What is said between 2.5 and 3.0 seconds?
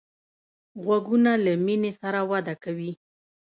کوي